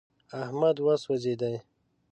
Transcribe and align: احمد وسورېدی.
احمد 0.41 0.75
وسورېدی. 0.85 1.55